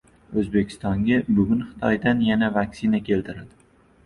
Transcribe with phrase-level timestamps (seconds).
[0.43, 3.63] O‘zbekistonga bugun Xitoydan yana vaksina keltirildi